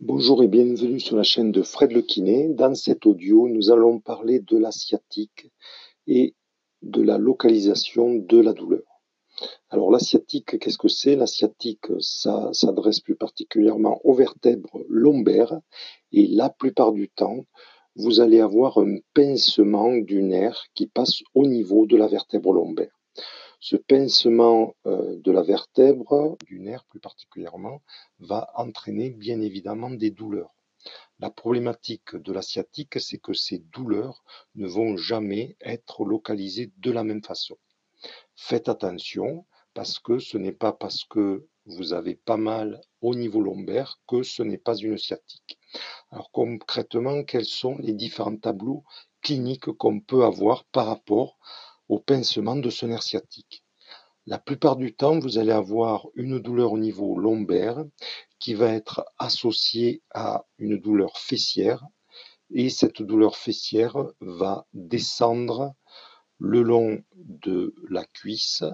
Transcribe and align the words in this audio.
Bonjour 0.00 0.42
et 0.42 0.48
bienvenue 0.48 0.98
sur 0.98 1.16
la 1.16 1.22
chaîne 1.22 1.52
de 1.52 1.62
Fred 1.62 1.92
le. 1.92 2.48
Dans 2.48 2.74
cet 2.74 3.06
audio, 3.06 3.48
nous 3.48 3.70
allons 3.70 4.00
parler 4.00 4.40
de 4.40 4.58
la 4.58 4.72
sciatique 4.72 5.52
et 6.08 6.34
de 6.82 7.00
la 7.00 7.16
localisation 7.16 8.16
de 8.16 8.38
la 8.38 8.52
douleur. 8.52 8.82
Alors 9.70 9.92
la 9.92 10.00
sciatique, 10.00 10.58
qu'est-ce 10.58 10.78
que 10.78 10.88
c'est? 10.88 11.14
La 11.14 11.28
sciatique, 11.28 11.86
ça 12.00 12.50
s'adresse 12.52 12.98
plus 12.98 13.14
particulièrement 13.14 14.00
aux 14.02 14.14
vertèbres 14.14 14.84
lombaires 14.88 15.60
et 16.10 16.26
la 16.26 16.50
plupart 16.50 16.92
du 16.92 17.08
temps, 17.08 17.44
vous 17.94 18.20
allez 18.20 18.40
avoir 18.40 18.78
un 18.78 18.96
pincement 19.14 19.96
du 19.96 20.24
nerf 20.24 20.64
qui 20.74 20.88
passe 20.88 21.22
au 21.34 21.46
niveau 21.46 21.86
de 21.86 21.96
la 21.96 22.08
vertèbre 22.08 22.52
lombaire. 22.52 23.00
Ce 23.66 23.76
pincement 23.76 24.76
euh, 24.84 25.16
de 25.20 25.32
la 25.32 25.40
vertèbre, 25.40 26.36
du 26.44 26.60
nerf 26.60 26.84
plus 26.84 27.00
particulièrement, 27.00 27.80
va 28.18 28.50
entraîner 28.56 29.08
bien 29.08 29.40
évidemment 29.40 29.88
des 29.88 30.10
douleurs. 30.10 30.54
La 31.18 31.30
problématique 31.30 32.14
de 32.14 32.30
la 32.30 32.42
sciatique, 32.42 33.00
c'est 33.00 33.16
que 33.16 33.32
ces 33.32 33.60
douleurs 33.60 34.22
ne 34.54 34.68
vont 34.68 34.98
jamais 34.98 35.56
être 35.62 36.04
localisées 36.04 36.72
de 36.76 36.90
la 36.90 37.04
même 37.04 37.24
façon. 37.24 37.56
Faites 38.36 38.68
attention 38.68 39.46
parce 39.72 39.98
que 39.98 40.18
ce 40.18 40.36
n'est 40.36 40.52
pas 40.52 40.74
parce 40.74 41.04
que 41.04 41.48
vous 41.64 41.94
avez 41.94 42.16
pas 42.16 42.36
mal 42.36 42.82
au 43.00 43.14
niveau 43.14 43.40
lombaire 43.40 43.98
que 44.06 44.22
ce 44.22 44.42
n'est 44.42 44.58
pas 44.58 44.76
une 44.76 44.98
sciatique. 44.98 45.58
Alors 46.10 46.30
concrètement, 46.32 47.24
quels 47.24 47.46
sont 47.46 47.78
les 47.78 47.94
différents 47.94 48.36
tableaux 48.36 48.84
cliniques 49.22 49.72
qu'on 49.72 50.00
peut 50.00 50.24
avoir 50.24 50.64
par 50.64 50.84
rapport 50.84 51.38
au 51.88 51.98
pincement 51.98 52.56
de 52.56 52.70
ce 52.70 52.86
nerf 52.86 53.02
sciatique. 53.02 53.64
La 54.26 54.38
plupart 54.38 54.76
du 54.76 54.94
temps, 54.94 55.18
vous 55.18 55.38
allez 55.38 55.52
avoir 55.52 56.06
une 56.14 56.38
douleur 56.38 56.72
au 56.72 56.78
niveau 56.78 57.18
lombaire 57.18 57.84
qui 58.38 58.54
va 58.54 58.72
être 58.72 59.04
associée 59.18 60.02
à 60.14 60.46
une 60.58 60.78
douleur 60.78 61.18
fessière 61.18 61.84
et 62.50 62.70
cette 62.70 63.02
douleur 63.02 63.36
fessière 63.36 63.96
va 64.20 64.66
descendre 64.72 65.74
le 66.38 66.62
long 66.62 67.02
de 67.16 67.74
la 67.88 68.04
cuisse, 68.04 68.64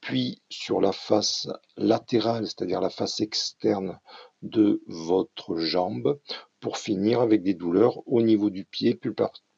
puis 0.00 0.42
sur 0.50 0.80
la 0.80 0.92
face 0.92 1.48
latérale, 1.76 2.46
c'est-à-dire 2.46 2.80
la 2.80 2.90
face 2.90 3.20
externe 3.20 3.98
de 4.42 4.82
votre 4.86 5.56
jambe, 5.56 6.20
pour 6.60 6.78
finir 6.78 7.20
avec 7.20 7.42
des 7.42 7.54
douleurs 7.54 8.06
au 8.06 8.22
niveau 8.22 8.50
du 8.50 8.64
pied, 8.64 8.94
plus 8.94 9.14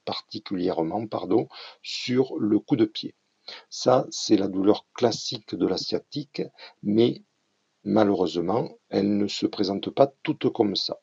particulièrement 0.06 1.06
pardon, 1.06 1.48
sur 1.82 2.38
le 2.38 2.58
coup 2.58 2.76
de 2.76 2.86
pied. 2.86 3.14
Ça, 3.68 4.06
c'est 4.10 4.36
la 4.36 4.48
douleur 4.48 4.86
classique 4.94 5.54
de 5.54 5.66
la 5.66 5.76
sciatique, 5.76 6.42
mais 6.82 7.22
malheureusement, 7.84 8.70
elle 8.88 9.16
ne 9.18 9.28
se 9.28 9.46
présente 9.46 9.90
pas 9.90 10.12
toute 10.22 10.50
comme 10.52 10.76
ça. 10.76 10.98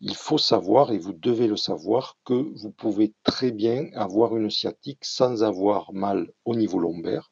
Il 0.00 0.14
faut 0.14 0.36
savoir, 0.36 0.92
et 0.92 0.98
vous 0.98 1.14
devez 1.14 1.46
le 1.46 1.56
savoir, 1.56 2.18
que 2.24 2.34
vous 2.34 2.70
pouvez 2.70 3.14
très 3.22 3.50
bien 3.50 3.88
avoir 3.94 4.36
une 4.36 4.50
sciatique 4.50 5.04
sans 5.04 5.42
avoir 5.42 5.94
mal 5.94 6.30
au 6.44 6.54
niveau 6.54 6.78
lombaire. 6.78 7.30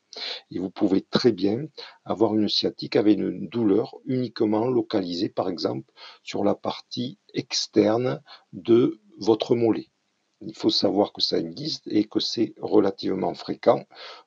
Et 0.51 0.59
vous 0.59 0.71
pouvez 0.71 1.03
très 1.03 1.33
bien 1.33 1.67
avoir 2.05 2.35
une 2.35 2.49
sciatique 2.49 2.97
avec 2.97 3.19
une 3.19 3.49
douleur 3.49 3.97
uniquement 4.07 4.67
localisée, 4.67 5.29
par 5.29 5.49
exemple, 5.51 5.93
sur 6.23 6.43
la 6.43 6.55
partie 6.55 7.19
externe 7.35 8.23
de 8.53 9.01
votre 9.19 9.57
mollet. 9.57 9.91
Il 10.47 10.55
faut 10.55 10.71
savoir 10.71 11.13
que 11.13 11.23
ça 11.23 11.39
existe 11.39 11.87
et 11.87 12.05
que 12.05 12.21
c'est 12.21 12.55
relativement 12.61 13.33
fréquent. 13.35 13.85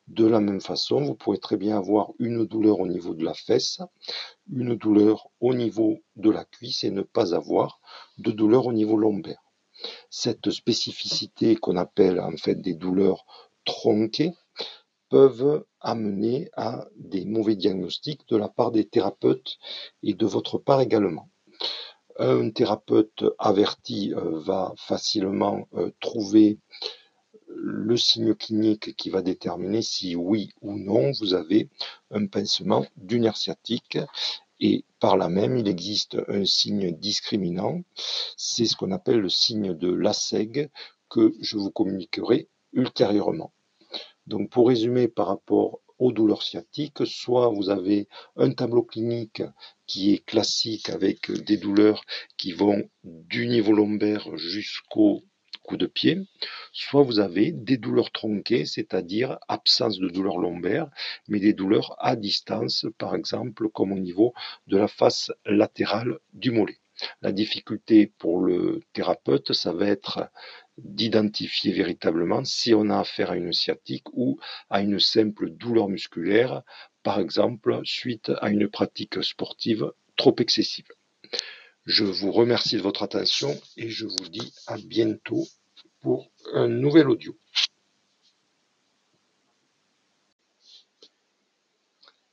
De 0.08 0.26
la 0.26 0.40
même 0.40 0.62
façon, 0.62 1.02
vous 1.02 1.14
pouvez 1.14 1.38
très 1.38 1.58
bien 1.58 1.78
avoir 1.78 2.12
une 2.18 2.46
douleur 2.46 2.80
au 2.80 2.88
niveau 2.88 3.14
de 3.14 3.24
la 3.24 3.36
fesse, 3.36 3.82
une 4.52 4.76
douleur 4.76 5.28
au 5.40 5.54
niveau 5.54 6.00
de 6.16 6.32
la 6.32 6.44
cuisse 6.46 6.84
et 6.84 6.90
ne 6.90 7.04
pas 7.04 7.36
avoir 7.36 7.80
de 8.18 8.32
douleur 8.32 8.66
au 8.66 8.74
niveau 8.74 8.98
lombaire. 8.98 9.44
Cette 10.10 10.50
spécificité 10.50 11.56
qu'on 11.56 11.78
appelle 11.78 12.20
en 12.20 12.36
fait 12.36 12.56
des 12.56 12.74
douleurs 12.74 13.26
tronquées 13.64 14.34
peuvent 15.10 15.66
amener 15.80 16.50
à 16.56 16.88
des 16.96 17.26
mauvais 17.26 17.56
diagnostics 17.56 18.28
de 18.28 18.38
la 18.38 18.50
part 18.50 18.72
des 18.72 18.88
thérapeutes 18.88 19.58
et 20.02 20.16
de 20.16 20.26
votre 20.26 20.58
part 20.58 20.82
également 20.82 21.30
un 22.20 22.50
thérapeute 22.50 23.26
averti 23.38 24.14
euh, 24.14 24.40
va 24.40 24.74
facilement 24.78 25.68
euh, 25.76 25.92
trouver 26.00 26.60
le 27.48 27.98
signe 27.98 28.36
clinique 28.36 28.96
qui 28.96 29.10
va 29.10 29.22
déterminer 29.22 29.82
si 29.82 30.16
oui 30.16 30.50
ou 30.62 30.78
non 30.78 31.12
vous 31.20 31.34
avez 31.34 31.70
un 32.12 32.28
pincement 32.28 32.86
du 32.96 33.22
et 34.60 34.86
par 35.00 35.18
là 35.18 35.30
même 35.30 35.58
il 35.58 35.68
existe 35.68 36.18
un 36.28 36.46
signe 36.46 36.92
discriminant, 36.92 37.82
c'est 38.36 38.66
ce 38.66 38.76
qu'on 38.76 38.92
appelle 38.92 39.20
le 39.20 39.30
signe 39.30 39.74
de 39.74 39.92
LASEG 39.92 40.70
que 41.10 41.34
je 41.40 41.58
vous 41.58 41.72
communiquerai 41.72 42.48
ultérieurement. 42.74 43.54
Donc 44.26 44.50
pour 44.50 44.68
résumer 44.68 45.08
par 45.08 45.28
rapport 45.28 45.80
aux 46.00 46.12
douleurs 46.12 46.44
sciatiques, 46.44 47.06
soit 47.06 47.50
vous 47.50 47.70
avez 47.70 48.08
un 48.36 48.52
tableau 48.52 48.84
clinique 48.84 49.44
qui 49.86 50.14
est 50.14 50.26
classique 50.26 50.90
avec 50.90 51.32
des 51.32 51.58
douleurs 51.58 52.04
qui 52.38 52.52
vont 52.52 52.90
du 53.04 53.48
niveau 53.48 53.74
lombaire 53.74 54.38
jusqu'au 54.38 55.24
coup 55.64 55.78
de 55.78 55.86
pied, 55.86 56.20
soit 56.72 57.04
vous 57.04 57.20
avez 57.20 57.52
des 57.52 57.78
douleurs 57.78 58.12
tronquées, 58.12 58.66
c'est-à-dire 58.66 59.38
absence 59.48 60.00
de 60.00 60.08
douleurs 60.08 60.38
lombaires, 60.38 60.90
mais 61.28 61.40
des 61.40 61.54
douleurs 61.54 61.96
à 62.00 62.16
distance, 62.16 62.86
par 62.98 63.16
exemple 63.16 63.70
comme 63.70 63.92
au 63.92 64.00
niveau 64.00 64.34
de 64.68 64.78
la 64.78 64.88
face 64.88 65.32
latérale 65.46 66.20
du 66.34 66.52
mollet. 66.52 66.80
La 67.22 67.32
difficulté 67.32 68.08
pour 68.18 68.40
le 68.40 68.82
thérapeute, 68.94 69.54
ça 69.54 69.72
va 69.72 69.86
être 69.88 70.32
d'identifier 70.78 71.72
véritablement 71.72 72.44
si 72.44 72.74
on 72.74 72.90
a 72.90 73.00
affaire 73.00 73.32
à 73.32 73.38
une 73.38 73.54
sciatique 73.54 74.08
ou 74.14 74.40
à 74.70 74.82
une 74.82 75.00
simple 75.00 75.50
douleur 75.50 75.90
musculaire, 75.90 76.64
par 77.04 77.20
exemple 77.20 77.80
suite 77.84 78.32
à 78.42 78.50
une 78.50 78.68
pratique 78.68 79.24
sportive 79.24 79.92
trop 80.16 80.36
excessive. 80.40 80.88
Je 81.86 82.04
vous 82.04 82.32
remercie 82.32 82.76
de 82.76 82.82
votre 82.82 83.04
attention 83.04 83.56
et 83.78 83.90
je 83.90 84.06
vous 84.06 84.30
dis 84.30 84.54
à 84.68 84.78
bientôt 84.78 85.46
pour 86.02 86.30
un 86.54 86.68
nouvel 86.68 87.10
audio. 87.10 87.36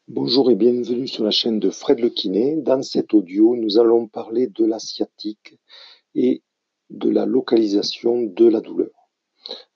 Bonjour 0.09 0.51
et 0.51 0.55
bienvenue 0.55 1.09
sur 1.09 1.25
la 1.25 1.31
chaîne 1.31 1.59
de 1.59 1.71
Fred 1.71 1.99
le 1.99 2.11
Kiné. 2.11 2.57
Dans 2.57 2.83
cet 2.83 3.15
audio, 3.15 3.57
nous 3.57 3.79
allons 3.79 4.07
parler 4.07 4.49
de 4.49 4.65
la 4.65 4.79
sciatique 4.79 5.59
et 6.15 6.43
de 6.91 7.11
la 7.11 7.27
localisation 7.27 8.23
de 8.23 8.47
la 8.47 8.61
douleur. 8.61 8.91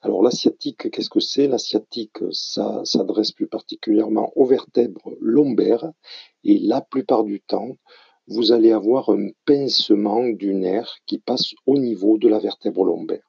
Alors 0.00 0.22
la 0.22 0.30
sciatique, 0.30 0.90
qu'est-ce 0.90 1.10
que 1.10 1.20
c'est? 1.20 1.46
La 1.46 1.58
sciatique, 1.58 2.18
ça 2.30 2.80
s'adresse 2.84 3.32
plus 3.32 3.48
particulièrement 3.48 4.32
aux 4.36 4.46
vertèbres 4.46 5.16
lombaires 5.20 5.90
et 6.44 6.58
la 6.58 6.80
plupart 6.80 7.24
du 7.24 7.40
temps, 7.40 7.76
vous 8.26 8.52
allez 8.52 8.72
avoir 8.72 9.08
un 9.10 9.28
pincement 9.44 10.26
du 10.28 10.54
nerf 10.54 10.98
qui 11.06 11.18
passe 11.18 11.54
au 11.66 11.78
niveau 11.78 12.18
de 12.18 12.28
la 12.28 12.38
vertèbre 12.38 12.84
lombaire. 12.84 13.28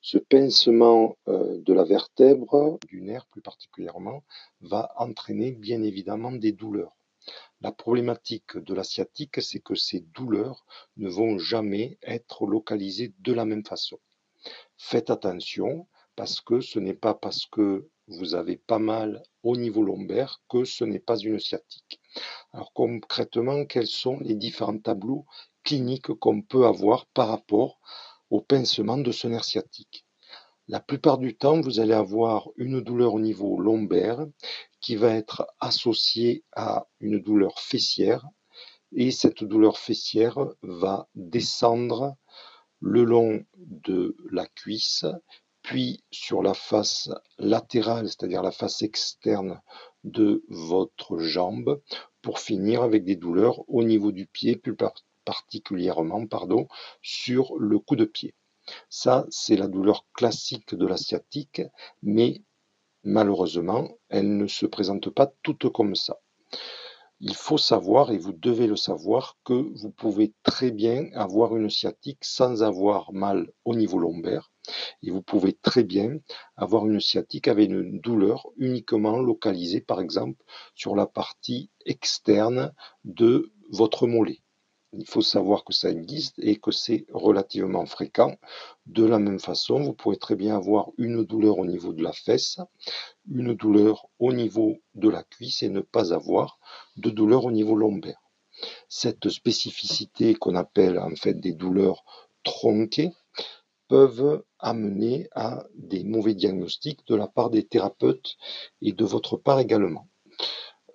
Ce 0.00 0.18
pincement 0.18 1.16
euh, 1.26 1.58
de 1.60 1.72
la 1.72 1.84
vertèbre, 1.84 2.78
du 2.88 3.02
nerf 3.02 3.26
plus 3.26 3.42
particulièrement, 3.42 4.22
va 4.60 4.92
entraîner 4.96 5.52
bien 5.52 5.82
évidemment 5.82 6.32
des 6.32 6.52
douleurs. 6.52 6.97
La 7.60 7.72
problématique 7.72 8.56
de 8.56 8.74
la 8.74 8.84
sciatique, 8.84 9.42
c'est 9.42 9.60
que 9.60 9.74
ces 9.74 10.00
douleurs 10.00 10.64
ne 10.96 11.08
vont 11.08 11.38
jamais 11.38 11.98
être 12.02 12.46
localisées 12.46 13.14
de 13.18 13.32
la 13.32 13.44
même 13.44 13.64
façon. 13.64 13.98
Faites 14.76 15.10
attention 15.10 15.88
parce 16.16 16.40
que 16.40 16.60
ce 16.60 16.78
n'est 16.78 16.94
pas 16.94 17.14
parce 17.14 17.46
que 17.46 17.88
vous 18.08 18.34
avez 18.34 18.56
pas 18.56 18.78
mal 18.78 19.22
au 19.42 19.56
niveau 19.56 19.82
lombaire 19.82 20.42
que 20.48 20.64
ce 20.64 20.84
n'est 20.84 20.98
pas 20.98 21.18
une 21.18 21.38
sciatique. 21.38 22.00
Alors 22.52 22.72
concrètement, 22.72 23.66
quels 23.66 23.86
sont 23.86 24.18
les 24.20 24.34
différents 24.34 24.78
tableaux 24.78 25.26
cliniques 25.62 26.12
qu'on 26.14 26.42
peut 26.42 26.66
avoir 26.66 27.06
par 27.06 27.28
rapport 27.28 27.78
au 28.30 28.40
pincement 28.40 28.98
de 28.98 29.12
ce 29.12 29.28
nerf 29.28 29.44
sciatique? 29.44 30.07
La 30.70 30.80
plupart 30.80 31.16
du 31.16 31.34
temps, 31.34 31.62
vous 31.62 31.80
allez 31.80 31.94
avoir 31.94 32.50
une 32.56 32.82
douleur 32.82 33.14
au 33.14 33.20
niveau 33.20 33.58
lombaire 33.58 34.26
qui 34.82 34.96
va 34.96 35.14
être 35.14 35.46
associée 35.60 36.44
à 36.54 36.86
une 37.00 37.18
douleur 37.20 37.58
fessière 37.58 38.28
et 38.92 39.10
cette 39.10 39.44
douleur 39.44 39.78
fessière 39.78 40.38
va 40.60 41.08
descendre 41.14 42.16
le 42.80 43.04
long 43.04 43.42
de 43.56 44.14
la 44.30 44.46
cuisse, 44.46 45.06
puis 45.62 46.04
sur 46.10 46.42
la 46.42 46.52
face 46.52 47.08
latérale, 47.38 48.06
c'est-à-dire 48.06 48.42
la 48.42 48.52
face 48.52 48.82
externe 48.82 49.62
de 50.04 50.44
votre 50.48 51.18
jambe, 51.18 51.80
pour 52.20 52.40
finir 52.40 52.82
avec 52.82 53.04
des 53.04 53.16
douleurs 53.16 53.64
au 53.68 53.84
niveau 53.84 54.12
du 54.12 54.26
pied, 54.26 54.54
plus 54.54 54.76
particulièrement 55.24 56.26
pardon, 56.26 56.68
sur 57.00 57.56
le 57.56 57.78
coup 57.78 57.96
de 57.96 58.04
pied. 58.04 58.34
Ça, 58.88 59.26
c'est 59.30 59.56
la 59.56 59.68
douleur 59.68 60.06
classique 60.14 60.74
de 60.74 60.86
la 60.86 60.96
sciatique, 60.96 61.62
mais 62.02 62.42
malheureusement, 63.02 63.88
elle 64.08 64.36
ne 64.36 64.46
se 64.46 64.66
présente 64.66 65.10
pas 65.10 65.32
toute 65.42 65.70
comme 65.72 65.94
ça. 65.94 66.18
Il 67.20 67.34
faut 67.34 67.58
savoir, 67.58 68.12
et 68.12 68.18
vous 68.18 68.32
devez 68.32 68.68
le 68.68 68.76
savoir, 68.76 69.38
que 69.44 69.52
vous 69.52 69.90
pouvez 69.90 70.34
très 70.44 70.70
bien 70.70 71.10
avoir 71.14 71.56
une 71.56 71.68
sciatique 71.68 72.24
sans 72.24 72.62
avoir 72.62 73.12
mal 73.12 73.50
au 73.64 73.74
niveau 73.74 73.98
lombaire. 73.98 74.52
Et 75.02 75.10
vous 75.10 75.22
pouvez 75.22 75.52
très 75.52 75.82
bien 75.82 76.18
avoir 76.54 76.86
une 76.86 77.00
sciatique 77.00 77.48
avec 77.48 77.70
une 77.70 77.98
douleur 78.00 78.46
uniquement 78.56 79.18
localisée, 79.18 79.80
par 79.80 80.00
exemple, 80.00 80.44
sur 80.76 80.94
la 80.94 81.06
partie 81.06 81.70
externe 81.86 82.72
de 83.04 83.52
votre 83.70 84.06
mollet. 84.06 84.40
Il 84.94 85.06
faut 85.06 85.22
savoir 85.22 85.64
que 85.64 85.74
ça 85.74 85.90
existe 85.90 86.38
et 86.38 86.56
que 86.56 86.70
c'est 86.70 87.04
relativement 87.12 87.84
fréquent. 87.84 88.34
De 88.86 89.04
la 89.04 89.18
même 89.18 89.38
façon, 89.38 89.80
vous 89.80 89.92
pouvez 89.92 90.16
très 90.16 90.34
bien 90.34 90.56
avoir 90.56 90.90
une 90.96 91.24
douleur 91.24 91.58
au 91.58 91.66
niveau 91.66 91.92
de 91.92 92.02
la 92.02 92.12
fesse, 92.12 92.58
une 93.30 93.54
douleur 93.54 94.06
au 94.18 94.32
niveau 94.32 94.78
de 94.94 95.10
la 95.10 95.24
cuisse 95.24 95.62
et 95.62 95.68
ne 95.68 95.80
pas 95.80 96.14
avoir 96.14 96.58
de 96.96 97.10
douleur 97.10 97.44
au 97.44 97.50
niveau 97.50 97.76
lombaire. 97.76 98.20
Cette 98.88 99.28
spécificité 99.28 100.34
qu'on 100.34 100.56
appelle 100.56 100.98
en 100.98 101.14
fait 101.14 101.34
des 101.34 101.52
douleurs 101.52 102.04
tronquées 102.42 103.12
peuvent 103.88 104.42
amener 104.58 105.28
à 105.34 105.64
des 105.74 106.02
mauvais 106.02 106.34
diagnostics 106.34 107.06
de 107.06 107.14
la 107.14 107.26
part 107.26 107.50
des 107.50 107.66
thérapeutes 107.66 108.36
et 108.80 108.92
de 108.92 109.04
votre 109.04 109.36
part 109.36 109.60
également 109.60 110.08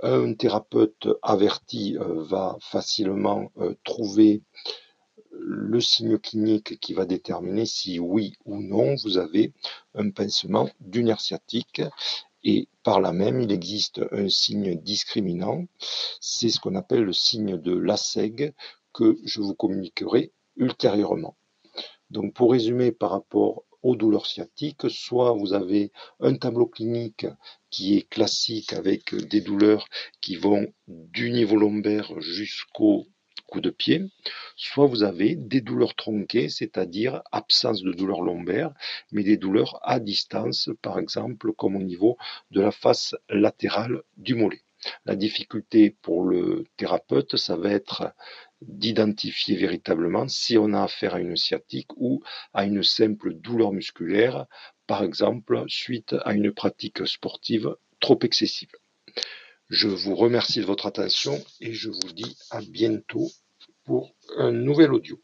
un 0.03 0.33
thérapeute 0.33 1.07
averti 1.21 1.97
euh, 1.97 2.23
va 2.23 2.57
facilement 2.59 3.51
euh, 3.57 3.73
trouver 3.83 4.41
le 5.31 5.81
signe 5.81 6.17
clinique 6.17 6.79
qui 6.79 6.94
va 6.94 7.05
déterminer 7.05 7.65
si 7.65 8.00
oui 8.00 8.35
ou 8.45 8.61
non 8.61 8.95
vous 9.03 9.17
avez 9.17 9.53
un 9.95 10.11
pincement 10.11 10.69
du 10.79 11.05
et 12.44 12.67
par 12.83 13.00
là 13.00 13.13
même 13.13 13.41
il 13.41 13.51
existe 13.51 14.01
un 14.11 14.29
signe 14.29 14.75
discriminant, 14.75 15.65
c'est 16.19 16.50
ce 16.50 16.59
qu'on 16.59 16.75
appelle 16.75 17.03
le 17.03 17.13
signe 17.13 17.57
de 17.57 17.73
LASEG 17.73 18.53
que 18.91 19.17
je 19.23 19.41
vous 19.41 19.55
communiquerai 19.55 20.31
ultérieurement. 20.57 21.35
Donc 22.11 22.33
pour 22.33 22.51
résumer 22.51 22.91
par 22.91 23.11
rapport 23.11 23.63
aux 23.83 23.95
douleurs 23.95 24.25
sciatiques, 24.25 24.89
soit 24.89 25.33
vous 25.33 25.53
avez 25.53 25.91
un 26.19 26.35
tableau 26.35 26.65
clinique 26.65 27.27
qui 27.69 27.97
est 27.97 28.09
classique 28.09 28.74
avec 28.74 29.13
des 29.13 29.41
douleurs 29.41 29.85
qui 30.21 30.35
vont 30.35 30.65
du 30.88 31.31
niveau 31.31 31.56
lombaire 31.56 32.19
jusqu'au 32.21 33.06
coup 33.47 33.62
de 33.62 33.69
pied, 33.69 34.01
soit 34.56 34.88
vous 34.88 35.03
avez 35.03 35.35
des 35.35 35.62
douleurs 35.62 35.95
tronquées, 35.95 36.50
c'est-à-dire 36.50 37.21
absence 37.31 37.83
de 37.83 37.91
douleurs 37.91 38.21
lombaires, 38.21 38.74
mais 39.12 39.24
des 39.24 39.38
douleurs 39.38 39.80
à 39.83 40.00
distance, 40.00 40.69
par 40.81 40.97
exemple 40.97 41.53
comme 41.53 41.75
au 41.75 41.83
niveau 41.83 42.18
de 42.51 42.62
la 42.62 42.71
face 42.71 43.15
latérale 43.29 44.01
du 44.18 44.33
mollet. 44.33 44.62
La 45.06 45.15
difficulté 45.15 45.97
pour 46.01 46.24
le 46.24 46.65
thérapeute, 46.77 47.38
ça 47.38 47.56
va 47.56 47.71
être 47.71 48.13
d'identifier 48.62 49.56
véritablement 49.56 50.27
si 50.27 50.57
on 50.57 50.74
a 50.74 50.83
affaire 50.83 51.15
à 51.15 51.19
une 51.19 51.35
sciatique 51.35 51.91
ou 51.97 52.24
à 52.53 52.65
une 52.65 52.83
simple 52.83 53.33
douleur 53.33 53.71
musculaire, 53.74 54.45
par 54.88 55.03
exemple 55.03 55.63
suite 55.68 56.15
à 56.24 56.33
une 56.33 56.53
pratique 56.53 57.06
sportive 57.07 57.75
trop 58.00 58.19
excessive. 58.24 58.71
Je 59.69 59.88
vous 59.88 60.15
remercie 60.15 60.59
de 60.59 60.65
votre 60.65 60.86
attention 60.86 61.44
et 61.59 61.74
je 61.74 61.89
vous 61.89 62.13
dis 62.13 62.38
à 62.51 62.62
bientôt 62.62 63.29
pour 63.86 64.13
un 64.38 64.51
nouvel 64.51 64.94
audio. 64.94 65.19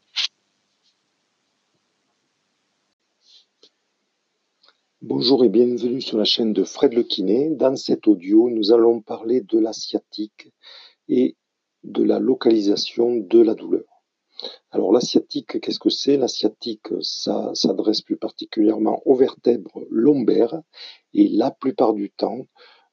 Bonjour 5.02 5.42
et 5.46 5.48
bienvenue 5.48 6.02
sur 6.02 6.18
la 6.18 6.24
chaîne 6.24 6.52
de 6.52 6.62
Fred 6.62 6.92
Le. 6.92 7.54
Dans 7.56 7.74
cet 7.74 8.06
audio, 8.06 8.50
nous 8.50 8.70
allons 8.70 9.00
parler 9.00 9.40
de 9.40 9.58
la 9.58 9.72
sciatique 9.72 10.52
et 11.08 11.36
de 11.84 12.02
la 12.02 12.18
localisation 12.18 13.16
de 13.16 13.40
la 13.40 13.54
douleur. 13.54 13.86
Alors 14.70 14.92
la 14.92 15.00
sciatique, 15.00 15.58
qu'est-ce 15.58 15.78
que 15.78 15.88
c'est? 15.88 16.18
La 16.18 16.28
sciatique, 16.28 16.88
ça 17.00 17.50
s'adresse 17.54 18.02
plus 18.02 18.18
particulièrement 18.18 19.00
aux 19.06 19.14
vertèbres 19.14 19.86
lombaires 19.88 20.60
et 21.14 21.28
la 21.28 21.50
plupart 21.50 21.94
du 21.94 22.10
temps, 22.10 22.46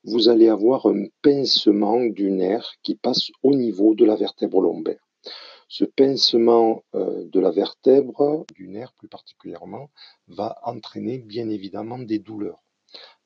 vous 0.06 0.30
allez 0.30 0.48
avoir 0.48 0.86
un 0.86 1.08
pincement 1.22 2.06
du 2.06 2.32
nerf 2.32 2.72
qui 2.84 2.96
passe 2.96 3.32
au 3.44 3.54
niveau 3.54 3.96
de 3.96 4.06
la 4.06 4.16
vertèbre 4.16 4.62
lombaire. 4.62 5.06
Ce 5.70 5.84
pincement 5.84 6.84
euh, 6.96 7.26
de 7.26 7.40
la 7.40 7.52
vertèbre, 7.52 8.46
du 8.56 8.68
nerf 8.68 8.94
plus 8.94 9.10
particulièrement, 9.10 9.90
va 10.28 10.60
entraîner 10.64 11.18
bien 11.18 11.50
évidemment 11.50 12.00
des 12.00 12.20
douleurs. 12.20 12.64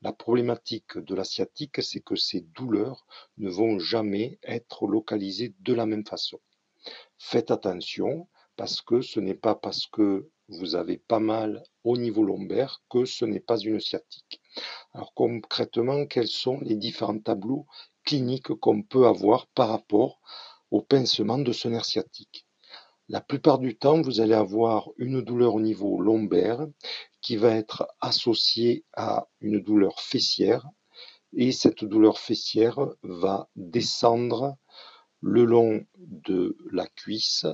La 0.02 0.12
problématique 0.12 0.98
de 0.98 1.14
la 1.14 1.24
sciatique, 1.24 1.84
c'est 1.84 2.00
que 2.02 2.16
ces 2.16 2.42
douleurs 2.42 3.06
ne 3.38 3.50
vont 3.50 3.78
jamais 3.78 4.40
être 4.44 4.88
localisées 4.88 5.54
de 5.60 5.74
la 5.74 5.86
même 5.86 6.06
façon. 6.06 6.40
Faites 7.20 7.52
attention 7.52 8.28
parce 8.56 8.82
que 8.82 9.02
ce 9.02 9.20
n'est 9.20 9.36
pas 9.36 9.54
parce 9.54 9.86
que 9.86 10.30
vous 10.48 10.76
avez 10.76 10.98
pas 10.98 11.20
mal 11.20 11.64
au 11.84 11.96
niveau 11.96 12.24
lombaire 12.24 12.82
que 12.90 13.06
ce 13.06 13.24
n'est 13.26 13.40
pas 13.40 13.60
une 13.60 13.80
sciatique. 13.80 14.42
Alors 14.94 15.14
concrètement, 15.14 16.06
quels 16.08 16.28
sont 16.28 16.60
les 16.62 16.76
différents 16.76 17.20
tableaux 17.20 17.68
cliniques 18.04 18.54
qu'on 18.56 18.82
peut 18.82 19.06
avoir 19.06 19.48
par 19.48 19.70
rapport 19.70 20.20
au 20.72 20.82
pincement 20.82 21.38
de 21.38 21.52
ce 21.52 21.68
nerf 21.68 21.86
sciatique. 21.86 22.48
La 23.10 23.22
plupart 23.22 23.60
du 23.60 23.78
temps, 23.78 24.02
vous 24.02 24.22
allez 24.22 24.34
avoir 24.34 24.90
une 24.98 25.22
douleur 25.22 25.56
au 25.56 25.62
niveau 25.62 26.02
lombaire 26.02 26.66
qui 27.22 27.36
va 27.36 27.56
être 27.56 27.88
associée 28.00 28.86
à 28.94 29.28
une 29.42 29.60
douleur 29.60 30.00
fessière 30.00 30.66
et 31.34 31.52
cette 31.52 31.84
douleur 31.84 32.20
fessière 32.20 32.80
va 33.04 33.50
descendre 33.56 34.58
le 35.22 35.46
long 35.46 35.86
de 35.98 36.58
la 36.72 36.88
cuisse, 36.88 37.46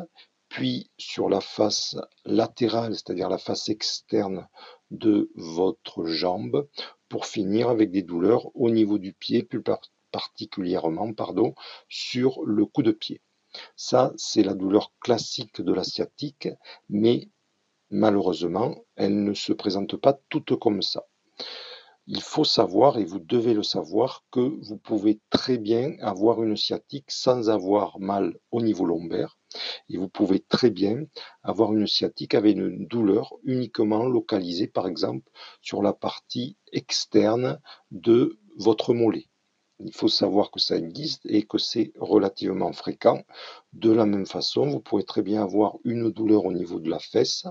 puis 0.47 0.89
sur 0.97 1.29
la 1.29 1.41
face 1.41 1.95
latérale, 2.25 2.95
c'est-à-dire 2.95 3.29
la 3.29 3.37
face 3.37 3.69
externe 3.69 4.47
de 4.89 5.31
votre 5.35 6.05
jambe, 6.05 6.67
pour 7.09 7.25
finir 7.25 7.69
avec 7.69 7.91
des 7.91 8.03
douleurs 8.03 8.49
au 8.55 8.69
niveau 8.69 8.97
du 8.97 9.13
pied, 9.13 9.43
plus 9.43 9.61
particulièrement 10.11 11.13
pardon, 11.13 11.53
sur 11.89 12.43
le 12.43 12.65
coup 12.65 12.83
de 12.83 12.91
pied. 12.91 13.21
Ça, 13.75 14.13
c'est 14.17 14.43
la 14.43 14.53
douleur 14.53 14.91
classique 14.99 15.61
de 15.61 15.73
la 15.73 15.83
sciatique, 15.83 16.49
mais 16.89 17.29
Malheureusement, 17.89 18.83
elle 18.97 19.23
ne 19.23 19.33
se 19.33 19.53
présente 19.53 19.95
pas 19.95 20.19
toute 20.27 20.59
comme 20.59 20.81
ça. 20.81 21.05
Il 22.05 22.21
faut 22.21 22.43
savoir, 22.43 22.97
et 22.97 23.05
vous 23.05 23.19
devez 23.19 23.53
le 23.53 23.63
savoir, 23.63 24.25
que 24.29 24.39
vous 24.39 24.77
pouvez 24.77 25.21
très 25.29 25.57
bien 25.57 25.95
avoir 26.01 26.43
une 26.43 26.57
sciatique 26.57 27.09
sans 27.09 27.49
avoir 27.49 27.99
mal 27.99 28.37
au 28.51 28.61
niveau 28.61 28.85
lombaire. 28.85 29.37
Et 29.89 29.97
vous 29.97 30.09
pouvez 30.09 30.41
très 30.41 30.69
bien 30.69 31.05
avoir 31.43 31.73
une 31.73 31.87
sciatique 31.87 32.35
avec 32.35 32.57
une 32.57 32.87
douleur 32.87 33.33
uniquement 33.43 34.05
localisée, 34.05 34.67
par 34.67 34.87
exemple, 34.87 35.29
sur 35.61 35.81
la 35.81 35.93
partie 35.93 36.57
externe 36.73 37.61
de 37.91 38.37
votre 38.57 38.93
mollet. 38.93 39.29
Il 39.79 39.93
faut 39.93 40.07
savoir 40.07 40.49
que 40.49 40.59
ça 40.59 40.75
existe 40.75 41.21
et 41.25 41.43
que 41.43 41.59
c'est 41.59 41.91
relativement 41.99 42.73
fréquent. 42.73 43.21
De 43.73 43.91
la 43.91 44.07
même 44.07 44.25
façon, 44.25 44.65
vous 44.65 44.79
pouvez 44.79 45.03
très 45.03 45.21
bien 45.21 45.43
avoir 45.43 45.77
une 45.83 46.09
douleur 46.09 46.45
au 46.45 46.51
niveau 46.51 46.79
de 46.79 46.89
la 46.89 46.97
fesse, 46.97 47.45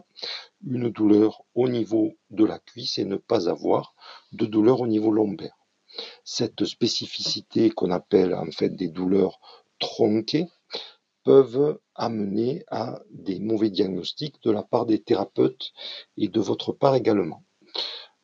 une 0.67 0.91
douleur 0.91 1.43
au 1.55 1.69
niveau 1.69 2.15
de 2.31 2.45
la 2.45 2.59
cuisse 2.59 2.99
et 2.99 3.05
ne 3.05 3.17
pas 3.17 3.49
avoir 3.49 3.95
de 4.33 4.45
douleur 4.45 4.81
au 4.81 4.89
niveau 4.89 5.13
lombaire. 5.13 5.57
Cette 6.25 6.65
spécificité 6.65 7.71
qu'on 7.71 7.93
appelle 7.93 8.35
en 8.35 8.51
fait 8.51 8.71
des 8.71 8.89
douleurs 8.89 9.39
tronquées 9.79 10.49
peuvent 11.23 11.79
amener 11.95 12.65
à 12.69 13.01
des 13.11 13.39
mauvais 13.39 13.71
diagnostics 13.71 14.43
de 14.43 14.51
la 14.51 14.63
part 14.63 14.87
des 14.87 15.01
thérapeutes 15.01 15.73
et 16.17 16.29
de 16.29 16.41
votre 16.41 16.73
part 16.73 16.97
également 16.97 17.46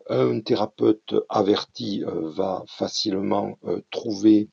un 0.08 0.40
thérapeute 0.40 1.14
averti 1.28 2.04
euh, 2.04 2.30
va 2.30 2.64
facilement 2.66 3.58
euh, 3.64 3.80
trouver 3.90 4.48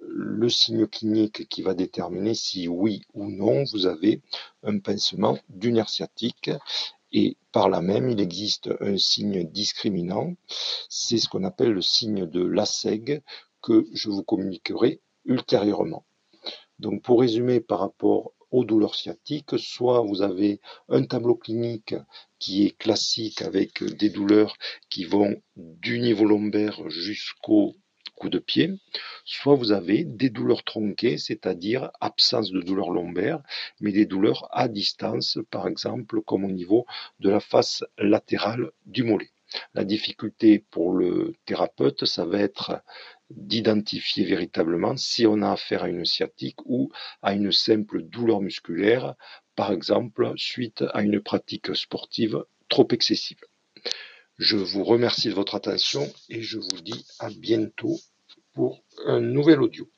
le 0.00 0.48
signe 0.48 0.86
clinique 0.86 1.48
qui 1.48 1.62
va 1.62 1.74
déterminer 1.74 2.34
si 2.34 2.68
oui 2.68 3.02
ou 3.14 3.30
non 3.30 3.64
vous 3.72 3.86
avez 3.86 4.20
un 4.62 4.78
pincement 4.78 5.38
du 5.48 5.72
nerf 5.72 5.88
et 7.12 7.36
par 7.52 7.68
là 7.68 7.80
même 7.80 8.10
il 8.10 8.20
existe 8.20 8.70
un 8.80 8.98
signe 8.98 9.44
discriminant, 9.44 10.34
c'est 10.88 11.18
ce 11.18 11.28
qu'on 11.28 11.44
appelle 11.44 11.72
le 11.72 11.82
signe 11.82 12.26
de 12.26 12.44
LASEG 12.44 13.22
que 13.62 13.86
je 13.92 14.10
vous 14.10 14.24
communiquerai 14.24 15.00
ultérieurement. 15.24 16.04
Donc 16.80 17.02
pour 17.02 17.20
résumer 17.20 17.60
par 17.60 17.78
rapport 17.78 18.32
aux 18.54 18.64
douleurs 18.64 18.94
sciatiques, 18.94 19.58
soit 19.58 20.00
vous 20.02 20.22
avez 20.22 20.60
un 20.88 21.02
tableau 21.04 21.34
clinique 21.34 21.96
qui 22.38 22.64
est 22.66 22.78
classique 22.78 23.42
avec 23.42 23.82
des 23.82 24.10
douleurs 24.10 24.56
qui 24.90 25.04
vont 25.04 25.34
du 25.56 25.98
niveau 25.98 26.24
lombaire 26.24 26.88
jusqu'au 26.88 27.74
coup 28.14 28.28
de 28.28 28.38
pied, 28.38 28.70
soit 29.24 29.56
vous 29.56 29.72
avez 29.72 30.04
des 30.04 30.30
douleurs 30.30 30.62
tronquées, 30.62 31.18
c'est-à-dire 31.18 31.90
absence 32.00 32.52
de 32.52 32.60
douleurs 32.60 32.90
lombaires, 32.90 33.42
mais 33.80 33.90
des 33.90 34.06
douleurs 34.06 34.46
à 34.52 34.68
distance, 34.68 35.38
par 35.50 35.66
exemple 35.66 36.20
comme 36.22 36.44
au 36.44 36.52
niveau 36.52 36.86
de 37.18 37.30
la 37.30 37.40
face 37.40 37.82
latérale 37.98 38.70
du 38.86 39.02
mollet. 39.02 39.33
La 39.74 39.84
difficulté 39.84 40.58
pour 40.70 40.92
le 40.92 41.34
thérapeute, 41.44 42.04
ça 42.04 42.24
va 42.24 42.38
être 42.40 42.82
d'identifier 43.30 44.24
véritablement 44.24 44.96
si 44.96 45.26
on 45.26 45.42
a 45.42 45.52
affaire 45.52 45.84
à 45.84 45.88
une 45.88 46.04
sciatique 46.04 46.58
ou 46.64 46.90
à 47.22 47.34
une 47.34 47.52
simple 47.52 48.02
douleur 48.02 48.40
musculaire, 48.40 49.14
par 49.56 49.72
exemple 49.72 50.32
suite 50.36 50.84
à 50.92 51.02
une 51.02 51.20
pratique 51.20 51.74
sportive 51.74 52.44
trop 52.68 52.88
excessive. 52.90 53.40
Je 54.38 54.56
vous 54.56 54.84
remercie 54.84 55.28
de 55.28 55.34
votre 55.34 55.54
attention 55.54 56.12
et 56.28 56.42
je 56.42 56.58
vous 56.58 56.80
dis 56.82 57.06
à 57.20 57.30
bientôt 57.30 57.98
pour 58.52 58.82
un 59.06 59.20
nouvel 59.20 59.62
audio. 59.62 59.88